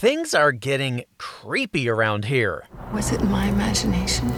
[0.00, 2.64] things are getting creepy around here.
[2.90, 4.32] Was it my imagination?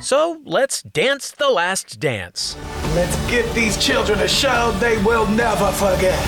[0.00, 2.56] So let's dance the last dance.
[2.94, 6.18] Let's give these children a show they will never forget.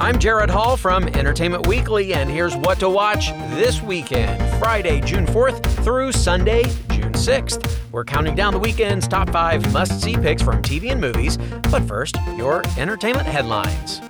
[0.00, 5.26] I'm Jared Hall from Entertainment Weekly, and here's what to watch this weekend Friday, June
[5.26, 7.78] 4th through Sunday, June 6th.
[7.90, 11.36] We're counting down the weekend's top five must see picks from TV and movies,
[11.68, 14.00] but first, your entertainment headlines.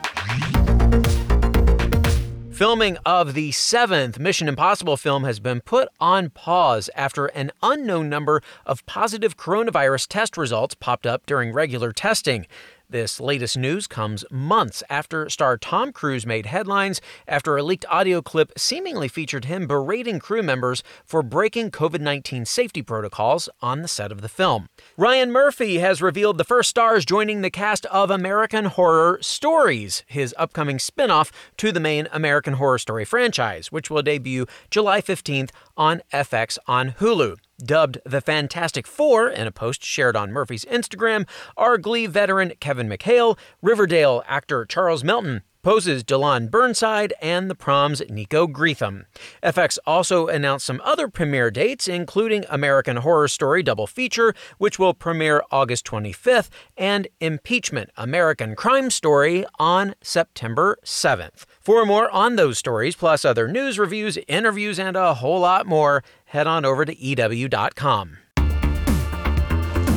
[2.62, 8.08] Filming of the seventh Mission Impossible film has been put on pause after an unknown
[8.08, 12.46] number of positive coronavirus test results popped up during regular testing.
[12.92, 18.20] This latest news comes months after star Tom Cruise made headlines after a leaked audio
[18.20, 23.88] clip seemingly featured him berating crew members for breaking COVID 19 safety protocols on the
[23.88, 24.68] set of the film.
[24.98, 30.34] Ryan Murphy has revealed the first stars joining the cast of American Horror Stories, his
[30.36, 35.48] upcoming spin off to the main American Horror Story franchise, which will debut July 15th
[35.78, 37.38] on FX on Hulu.
[37.62, 42.88] Dubbed the Fantastic Four in a post shared on Murphy's Instagram, are Glee veteran Kevin
[42.88, 49.04] McHale, Riverdale actor Charles Melton, Pose's Dyllón Burnside and the prom's Nico Greetham.
[49.44, 54.92] FX also announced some other premiere dates, including American Horror Story Double Feature, which will
[54.92, 61.44] premiere August 25th, and Impeachment American Crime Story on September 7th.
[61.60, 66.02] For more on those stories, plus other news, reviews, interviews, and a whole lot more,
[66.32, 68.16] head on over to EW.com.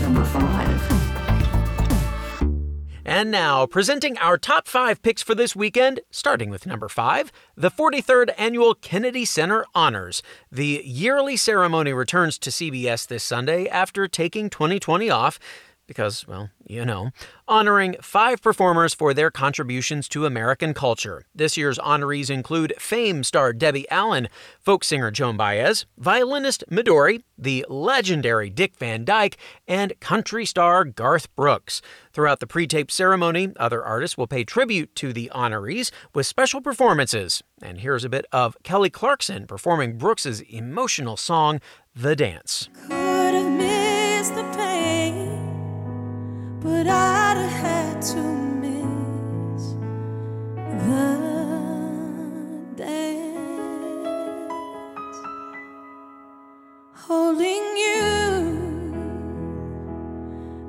[0.01, 0.65] Number five.
[3.05, 7.71] And now, presenting our top five picks for this weekend, starting with number five, the
[7.71, 10.21] 43rd Annual Kennedy Center Honors.
[10.51, 15.39] The yearly ceremony returns to CBS this Sunday after taking 2020 off
[15.87, 17.11] because, well, you know,
[17.47, 21.25] honoring five performers for their contributions to American culture.
[21.33, 24.27] This year's honorees include Fame star Debbie Allen,
[24.59, 31.33] folk singer Joan Baez, violinist Midori, the legendary Dick Van Dyke, and country star Garth
[31.35, 31.81] Brooks.
[32.13, 36.61] Throughout the pre taped ceremony, other artists will pay tribute to the honorees with special
[36.61, 37.43] performances.
[37.61, 41.61] And here's a bit of Kelly Clarkson performing Brooks's emotional song,
[41.95, 42.69] The Dance.
[46.65, 48.21] But I'd have had to
[48.63, 49.75] miss
[50.83, 51.09] the
[52.75, 53.95] dance.
[56.93, 58.01] Holding you,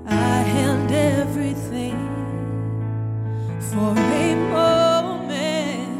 [0.06, 1.98] I held everything
[3.58, 5.98] for a moment.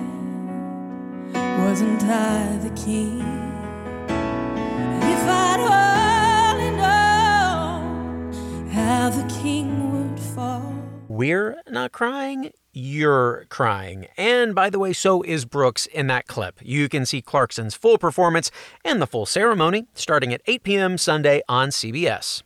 [1.33, 3.36] Wasn't I the king?
[11.17, 14.07] We're not crying, you're crying.
[14.19, 16.61] And by the way, so is Brooks in that clip.
[16.63, 18.51] You can see Clarkson's full performance
[18.85, 20.99] and the full ceremony starting at 8 p.m.
[20.99, 22.43] Sunday on CBS.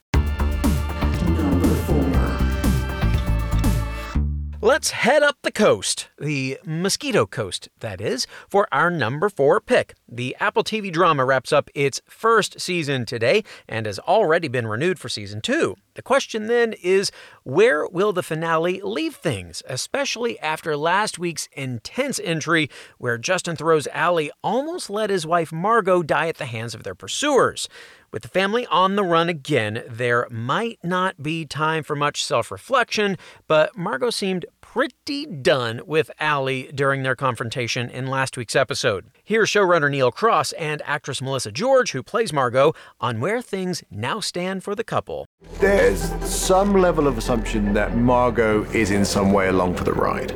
[4.71, 9.97] Let's head up the coast, the Mosquito Coast, that is, for our number four pick.
[10.09, 15.01] The Apple TV drama wraps up its first season today and has already been renewed
[15.01, 15.75] for season two.
[15.95, 17.11] The question then is
[17.43, 23.89] where will the finale leave things, especially after last week's intense entry where Justin Theroux's
[23.93, 27.69] Allie almost let his wife Margot die at the hands of their pursuers?
[28.13, 32.51] With the family on the run again, there might not be time for much self
[32.51, 33.17] reflection,
[33.47, 39.05] but Margot seemed pretty done with Allie during their confrontation in last week's episode.
[39.25, 44.21] Here's showrunner Neil Cross and actress Melissa George, who plays Margot, on where things now
[44.21, 45.27] stand for the couple.
[45.59, 50.31] There's some level of assumption that Margot is in some way along for the ride.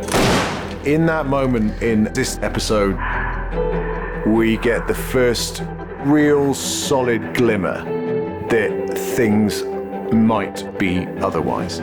[0.84, 2.96] In that moment in this episode,
[4.26, 5.62] we get the first
[6.00, 7.84] real solid glimmer
[8.48, 9.62] that things
[10.12, 11.80] might be otherwise.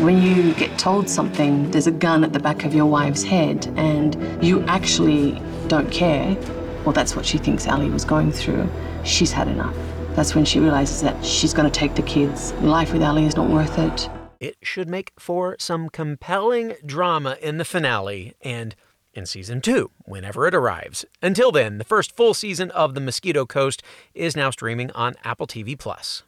[0.00, 3.66] When you get told something, there's a gun at the back of your wife's head,
[3.76, 6.36] and you actually don't care,
[6.84, 8.68] well, that's what she thinks Allie was going through.
[9.04, 9.74] She's had enough.
[10.14, 12.52] That's when she realizes that she's going to take the kids.
[12.60, 14.08] Life with Allie is not worth it.
[14.38, 18.76] It should make for some compelling drama in the finale and
[19.14, 21.04] in season two, whenever it arrives.
[21.20, 23.82] Until then, the first full season of The Mosquito Coast
[24.14, 26.22] is now streaming on Apple TV Plus.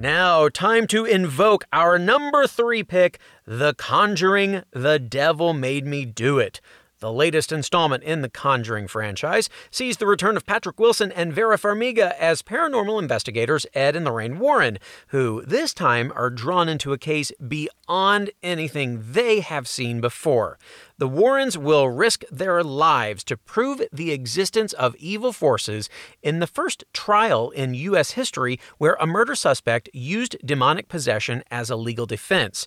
[0.00, 6.38] Now, time to invoke our number three pick, The Conjuring The Devil Made Me Do
[6.38, 6.62] It.
[7.00, 11.56] The latest installment in the Conjuring franchise sees the return of Patrick Wilson and Vera
[11.56, 16.98] Farmiga as paranormal investigators Ed and Lorraine Warren, who this time are drawn into a
[16.98, 20.58] case beyond anything they have seen before.
[20.98, 25.88] The Warrens will risk their lives to prove the existence of evil forces
[26.22, 28.10] in the first trial in U.S.
[28.10, 32.66] history where a murder suspect used demonic possession as a legal defense.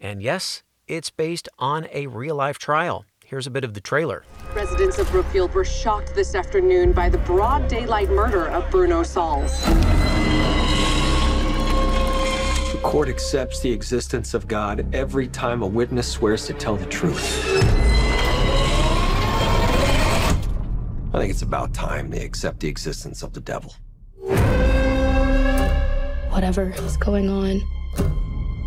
[0.00, 3.04] And yes, it's based on a real life trial.
[3.34, 4.22] Here's a bit of the trailer.
[4.54, 9.60] Residents of Brookfield were shocked this afternoon by the broad daylight murder of Bruno Sauls.
[12.70, 16.86] The court accepts the existence of God every time a witness swears to tell the
[16.86, 17.44] truth.
[21.12, 23.74] I think it's about time they accept the existence of the devil.
[26.30, 27.58] Whatever is going on,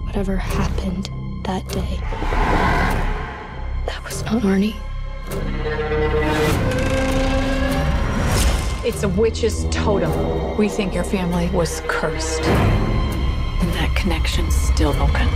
[0.08, 1.10] whatever happened
[1.46, 2.02] that day,
[3.88, 4.76] that was not Arnie.
[8.86, 10.58] It's a witch's totem.
[10.58, 12.42] We think your family was cursed.
[12.42, 15.28] And that connection's still open.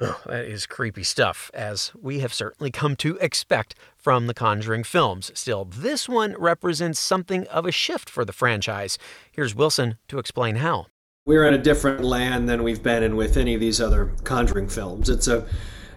[0.00, 4.82] Ugh, that is creepy stuff, as we have certainly come to expect from the Conjuring
[4.82, 5.30] films.
[5.34, 8.96] Still, this one represents something of a shift for the franchise.
[9.30, 10.86] Here's Wilson to explain how.
[11.26, 14.68] We're in a different land than we've been in with any of these other Conjuring
[14.68, 15.10] films.
[15.10, 15.46] It's a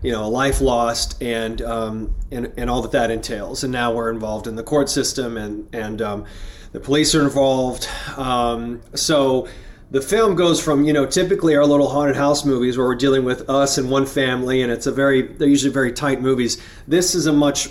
[0.03, 3.63] you know, a life lost and, um, and and all that that entails.
[3.63, 6.25] And now we're involved in the court system, and and um,
[6.73, 7.87] the police are involved.
[8.17, 9.47] Um, so
[9.93, 13.23] the film goes from you know typically our little haunted house movies where we're dealing
[13.23, 16.59] with us and one family, and it's a very they're usually very tight movies.
[16.87, 17.69] This is a much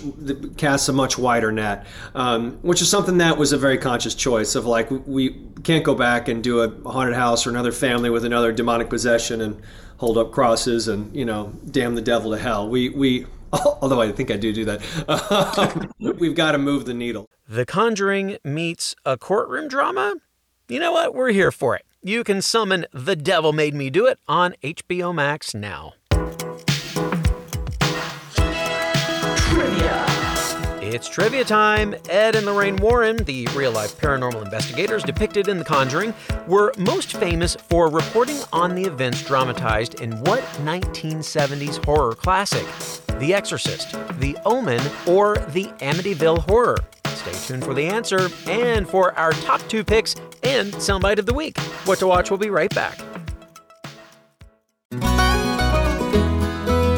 [0.55, 1.85] casts a much wider net,
[2.15, 5.93] um, which is something that was a very conscious choice of like we can't go
[5.93, 9.61] back and do a haunted house or another family with another demonic possession and
[9.97, 12.69] hold up crosses and you know damn the devil to hell.
[12.69, 15.91] We we although I think I do do that.
[16.19, 17.29] we've got to move the needle.
[17.49, 20.15] The Conjuring meets a courtroom drama.
[20.69, 21.13] You know what?
[21.13, 21.85] We're here for it.
[22.05, 25.93] You can summon The Devil Made Me Do It on HBO Max now.
[30.93, 31.95] It's trivia time.
[32.07, 36.13] Ed and Lorraine Warren, the real life paranormal investigators depicted in The Conjuring,
[36.45, 42.67] were most famous for reporting on the events dramatized in what 1970s horror classic?
[43.17, 46.77] The Exorcist, The Omen, or The Amityville Horror?
[47.07, 50.13] Stay tuned for the answer and for our top two picks
[50.43, 51.57] and Soundbite of the Week.
[51.85, 52.99] What to Watch will be right back.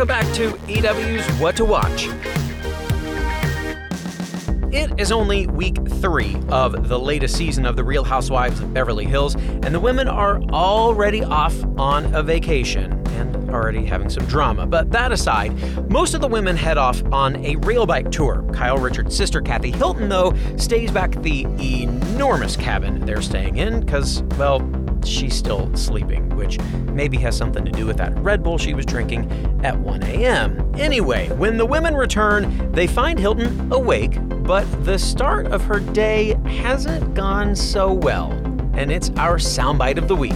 [0.00, 2.08] Welcome back to EW's What to Watch.
[4.72, 9.04] It is only week three of the latest season of The Real Housewives of Beverly
[9.04, 14.64] Hills, and the women are already off on a vacation and already having some drama.
[14.64, 15.52] But that aside,
[15.90, 18.42] most of the women head off on a rail bike tour.
[18.54, 23.80] Kyle Richards' sister, Kathy Hilton, though, stays back at the enormous cabin they're staying in
[23.80, 24.60] because, well,
[25.06, 26.58] she's still sleeping, which
[26.92, 29.30] maybe has something to do with that Red Bull she was drinking
[29.64, 30.72] at 1 a.m.
[30.78, 36.34] Anyway, when the women return, they find Hilton awake, but the start of her day
[36.46, 38.30] hasn't gone so well.
[38.74, 40.32] And it's our soundbite of the week.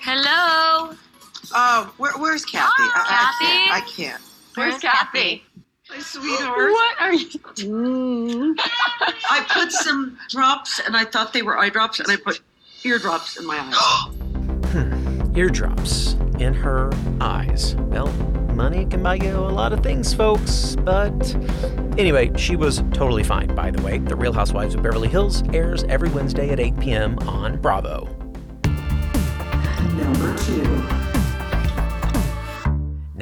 [0.00, 0.94] Hello.
[1.54, 2.70] Oh, where, where's Kathy?
[2.78, 4.00] Oh, I, I Kathy.
[4.00, 4.18] can't.
[4.18, 4.22] I can't.
[4.54, 5.44] Where's Kathy?
[5.90, 6.56] My sweetheart.
[6.70, 8.56] What are you doing?
[8.58, 12.40] I put some drops, and I thought they were eye drops, and I put
[12.84, 14.14] eardrops in my eyes.
[14.72, 15.32] hmm.
[15.36, 17.74] Eardrops in her eyes.
[17.76, 18.08] Well,
[18.54, 21.34] money can buy you a lot of things, folks, but
[21.98, 23.98] anyway, she was totally fine, by the way.
[23.98, 27.18] The Real Housewives of Beverly Hills airs every Wednesday at 8 p.m.
[27.20, 28.08] on Bravo.
[29.96, 31.01] Number two.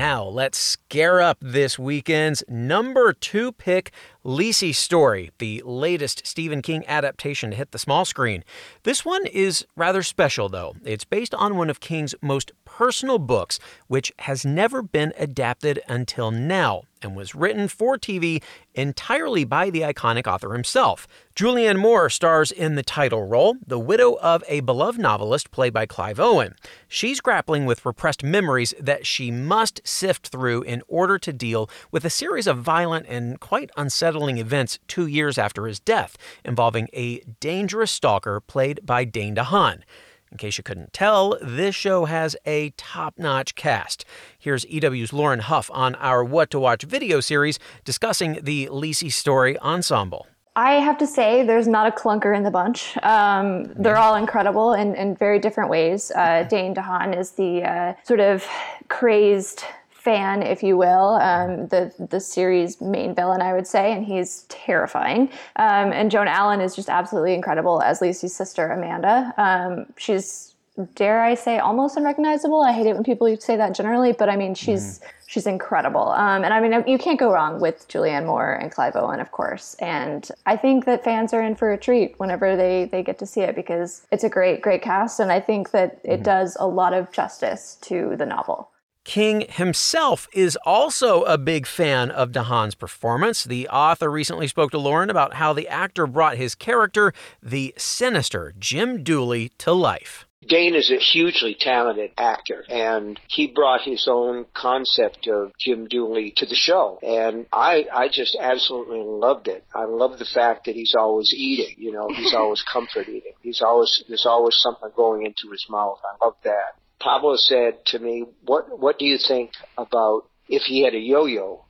[0.00, 3.92] Now, let's scare up this weekend's number two pick,
[4.24, 8.42] Lisey Story, the latest Stephen King adaptation to hit the small screen.
[8.84, 10.74] This one is rather special, though.
[10.86, 16.30] It's based on one of King's most personal books, which has never been adapted until
[16.30, 16.84] now.
[17.02, 18.42] And was written for TV
[18.74, 21.06] entirely by the iconic author himself.
[21.34, 25.86] Julianne Moore stars in the title role, the widow of a beloved novelist played by
[25.86, 26.54] Clive Owen.
[26.88, 32.04] She's grappling with repressed memories that she must sift through in order to deal with
[32.04, 37.20] a series of violent and quite unsettling events two years after his death, involving a
[37.40, 39.82] dangerous stalker played by Dane DeHaan.
[40.32, 44.04] In case you couldn't tell, this show has a top notch cast.
[44.38, 49.58] Here's EW's Lauren Huff on our What to Watch video series discussing the Lisey Story
[49.58, 50.28] Ensemble.
[50.54, 52.96] I have to say, there's not a clunker in the bunch.
[53.02, 56.12] Um, they're all incredible in, in very different ways.
[56.12, 58.46] Uh, Dane DeHaan is the uh, sort of
[58.88, 59.64] crazed
[60.00, 64.46] fan, if you will, um, the the series main villain, I would say, and he's
[64.48, 65.30] terrifying.
[65.56, 69.34] Um, and Joan Allen is just absolutely incredible as Lisey's sister Amanda.
[69.36, 70.54] Um, she's
[70.94, 72.62] dare I say almost unrecognizable.
[72.62, 76.08] I hate it when people say that generally, but I mean she's she's incredible.
[76.08, 79.32] Um, and I mean you can't go wrong with Julianne Moore and Clive Owen, of
[79.32, 79.74] course.
[79.74, 83.26] And I think that fans are in for a treat whenever they they get to
[83.26, 86.66] see it because it's a great great cast, and I think that it does a
[86.66, 88.70] lot of justice to the novel.
[89.04, 93.44] King himself is also a big fan of DeHaan's performance.
[93.44, 98.52] The author recently spoke to Lauren about how the actor brought his character, the sinister
[98.58, 100.26] Jim Dooley, to life.
[100.46, 106.32] Dane is a hugely talented actor, and he brought his own concept of Jim Dooley
[106.36, 109.64] to the show, and I I just absolutely loved it.
[109.74, 111.74] I love the fact that he's always eating.
[111.76, 113.34] You know, he's always comfort eating.
[113.42, 116.00] He's always there's always something going into his mouth.
[116.04, 116.74] I love that.
[117.00, 121.64] Pablo said to me, "What what do you think about if he had a yo-yo?"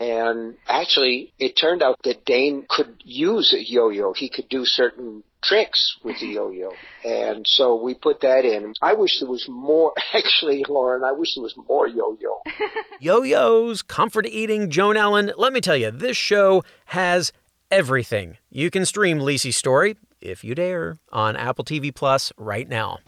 [0.00, 4.12] And actually, it turned out that Dane could use a yo-yo.
[4.12, 6.72] He could do certain tricks with the yo-yo.
[7.04, 8.74] And so we put that in.
[8.82, 12.42] I wish there was more, actually, Lauren, I wish there was more yo-yo.
[13.00, 15.32] Yo yo's, comfort eating, Joan Allen.
[15.36, 17.32] Let me tell you, this show has
[17.70, 18.38] everything.
[18.50, 22.98] You can stream Lisey's story, if you dare, on Apple TV Plus right now.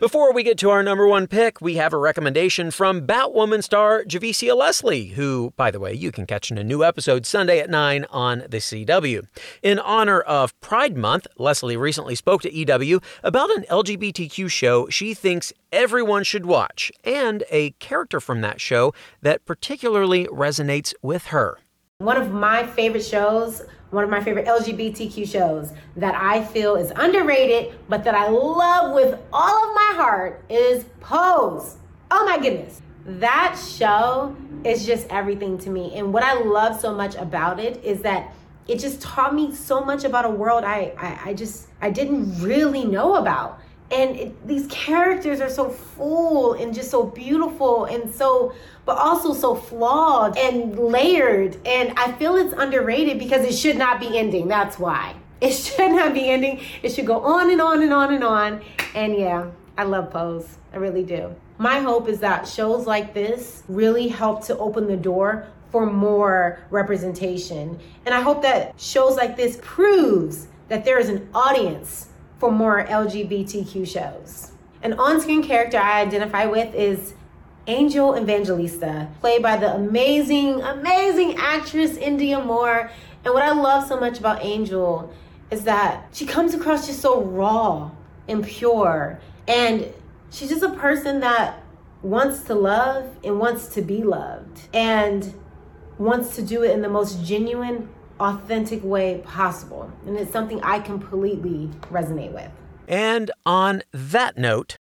[0.00, 4.04] Before we get to our number one pick, we have a recommendation from Batwoman star
[4.04, 7.68] Javicia Leslie, who, by the way, you can catch in a new episode Sunday at
[7.68, 9.26] 9 on the CW.
[9.60, 15.14] In honor of Pride Month, Leslie recently spoke to EW about an LGBTQ show she
[15.14, 21.58] thinks everyone should watch, and a character from that show that particularly resonates with her.
[21.98, 26.92] One of my favorite shows, one of my favorite LGBTQ shows that I feel is
[26.94, 31.76] underrated, but that I love with all of my heart is Pose.
[32.10, 32.82] Oh my goodness.
[33.06, 35.94] That show is just everything to me.
[35.94, 38.34] And what I love so much about it is that
[38.66, 42.42] it just taught me so much about a world I, I, I just I didn't
[42.42, 43.60] really know about.
[43.90, 48.52] And it, these characters are so full and just so beautiful and so,
[48.84, 51.56] but also so flawed and layered.
[51.66, 54.46] And I feel it's underrated because it should not be ending.
[54.48, 55.14] That's why.
[55.40, 56.60] It should not be ending.
[56.82, 58.62] It should go on and on and on and on.
[58.94, 60.58] And yeah, I love Pose.
[60.72, 61.34] I really do.
[61.56, 66.60] My hope is that shows like this really help to open the door for more
[66.70, 67.78] representation.
[68.06, 72.84] And I hope that shows like this proves that there is an audience for more
[72.84, 74.52] LGBTQ shows.
[74.82, 77.14] An on screen character I identify with is
[77.66, 82.90] Angel Evangelista, played by the amazing, amazing actress Indya Moore.
[83.24, 85.12] And what I love so much about Angel
[85.50, 87.90] is that she comes across just so raw
[88.28, 89.20] and pure.
[89.46, 89.92] And
[90.30, 91.62] she's just a person that
[92.02, 95.34] wants to love and wants to be loved and
[95.98, 97.88] wants to do it in the most genuine
[98.20, 99.92] authentic way possible.
[100.06, 102.50] And it's something I completely resonate with.
[102.86, 104.76] And on that note,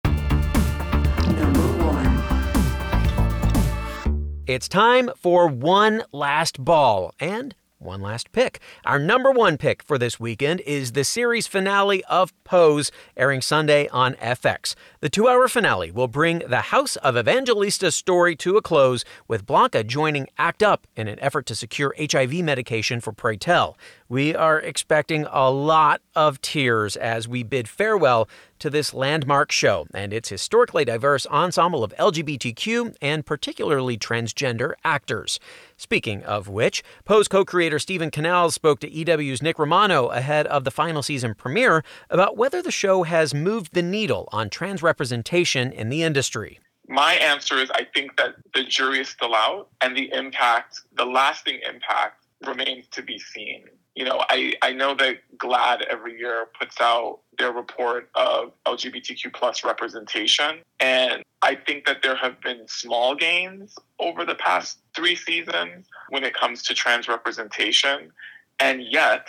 [4.47, 8.61] it's time for one last ball and one last pick.
[8.85, 13.88] Our number one pick for this weekend is the series finale of Pose, airing Sunday
[13.88, 14.75] on FX.
[15.00, 19.47] The two hour finale will bring the House of Evangelista story to a close, with
[19.47, 23.76] Blanca joining ACT UP in an effort to secure HIV medication for Pray Tell.
[24.09, 28.29] We are expecting a lot of tears as we bid farewell
[28.64, 35.38] to this landmark show and its historically diverse ensemble of LGBTQ and particularly transgender actors.
[35.76, 40.64] Speaking of which, Pose co creator Steven Canals spoke to EW's Nick Romano ahead of
[40.64, 45.71] the final season premiere about whether the show has moved the needle on trans representation
[45.71, 46.59] in the industry.
[46.88, 51.04] My answer is I think that the jury is still out and the impact, the
[51.04, 53.66] lasting impact, remains to be seen.
[53.95, 59.33] You know, I, I know that GLAAD every year puts out their report of LGBTQ
[59.33, 60.61] plus representation.
[60.81, 66.25] And I think that there have been small gains over the past three seasons when
[66.25, 68.11] it comes to trans representation.
[68.59, 69.29] And yet,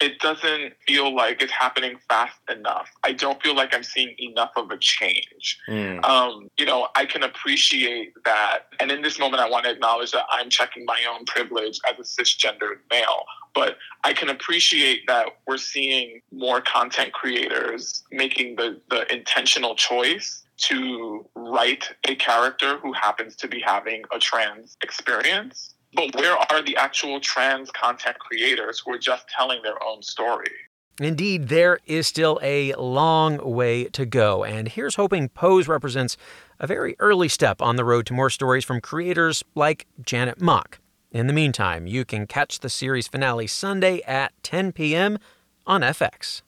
[0.00, 2.90] it doesn't feel like it's happening fast enough.
[3.04, 5.58] I don't feel like I'm seeing enough of a change.
[5.68, 6.02] Mm.
[6.04, 8.60] Um, you know, I can appreciate that.
[8.80, 11.98] And in this moment, I want to acknowledge that I'm checking my own privilege as
[11.98, 13.24] a cisgendered male.
[13.54, 20.44] But I can appreciate that we're seeing more content creators making the, the intentional choice
[20.56, 25.74] to write a character who happens to be having a trans experience.
[25.92, 30.52] But where are the actual trans content creators who are just telling their own story?
[31.00, 36.16] Indeed, there is still a long way to go, and here's hoping Pose represents
[36.58, 40.78] a very early step on the road to more stories from creators like Janet Mock.
[41.10, 45.18] In the meantime, you can catch the series finale Sunday at 10 p.m.
[45.66, 46.42] on FX.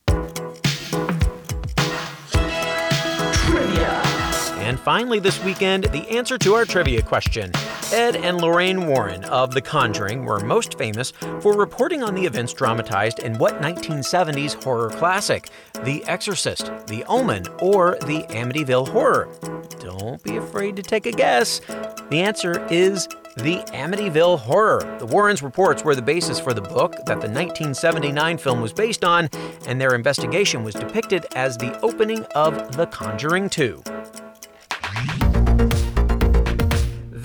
[4.58, 7.50] And finally, this weekend, the answer to our trivia question.
[7.92, 12.54] Ed and Lorraine Warren of The Conjuring were most famous for reporting on the events
[12.54, 15.50] dramatized in what 1970s horror classic?
[15.84, 19.28] The Exorcist, The Omen, or The Amityville Horror?
[19.78, 21.60] Don't be afraid to take a guess.
[22.08, 24.96] The answer is the Amityville Horror.
[24.98, 29.04] The Warrens' reports were the basis for the book that the 1979 film was based
[29.04, 29.28] on,
[29.66, 33.82] and their investigation was depicted as the opening of The Conjuring 2.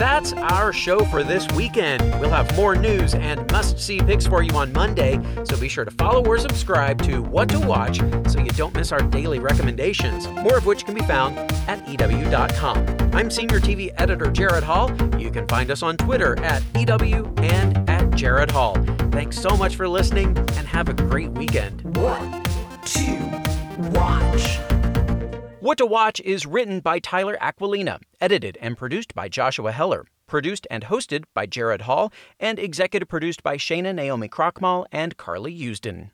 [0.08, 2.02] That's our show for this weekend.
[2.22, 5.84] We'll have more news and must see picks for you on Monday, so be sure
[5.84, 7.98] to follow or subscribe to What to Watch
[8.32, 11.38] so you don't miss our daily recommendations, more of which can be found
[11.68, 12.78] at EW.com.
[13.14, 14.90] I'm Senior TV Editor Jared Hall.
[15.20, 18.76] You can find us on Twitter at EW and at Jared Hall.
[19.12, 21.82] Thanks so much for listening and have a great weekend.
[21.98, 22.46] What
[22.86, 24.67] to watch?
[25.68, 30.66] What to Watch is written by Tyler Aquilina, edited and produced by Joshua Heller, produced
[30.72, 36.12] and hosted by Jared Hall, and executive produced by Shana Naomi Krochmal and Carly Usden.